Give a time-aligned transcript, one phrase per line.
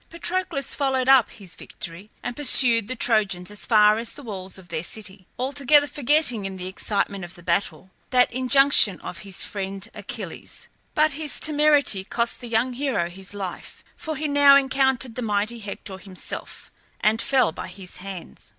[0.09, 4.69] Patroclus followed up his victory and pursued the Trojans as far as the walls of
[4.69, 10.69] their city, altogether forgetting in the excitement of battle the injunction of his friend Achilles.
[10.95, 15.59] But his temerity cost the young hero his life, for he now encountered the mighty
[15.59, 16.71] Hector himself,
[17.01, 18.49] and fell by his hands.